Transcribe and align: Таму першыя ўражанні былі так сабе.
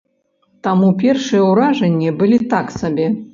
Таму 0.67 0.87
першыя 1.03 1.43
ўражанні 1.51 2.09
былі 2.23 2.41
так 2.55 2.75
сабе. 2.79 3.07